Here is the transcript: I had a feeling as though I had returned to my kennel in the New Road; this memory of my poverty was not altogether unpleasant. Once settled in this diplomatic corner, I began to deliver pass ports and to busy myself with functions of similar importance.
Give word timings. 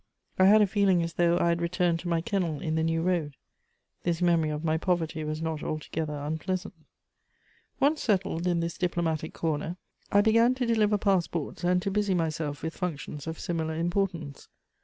I 0.39 0.45
had 0.45 0.63
a 0.63 0.65
feeling 0.65 1.03
as 1.03 1.13
though 1.13 1.37
I 1.37 1.49
had 1.49 1.61
returned 1.61 1.99
to 1.99 2.07
my 2.07 2.21
kennel 2.21 2.59
in 2.59 2.73
the 2.73 2.81
New 2.81 3.03
Road; 3.03 3.35
this 4.01 4.19
memory 4.19 4.49
of 4.49 4.63
my 4.63 4.75
poverty 4.75 5.23
was 5.23 5.43
not 5.43 5.61
altogether 5.61 6.17
unpleasant. 6.17 6.73
Once 7.79 8.01
settled 8.01 8.47
in 8.47 8.61
this 8.61 8.79
diplomatic 8.79 9.35
corner, 9.35 9.77
I 10.11 10.21
began 10.21 10.55
to 10.55 10.65
deliver 10.65 10.97
pass 10.97 11.27
ports 11.27 11.63
and 11.63 11.83
to 11.83 11.91
busy 11.91 12.15
myself 12.15 12.63
with 12.63 12.75
functions 12.75 13.27
of 13.27 13.37
similar 13.39 13.75
importance. 13.75 14.47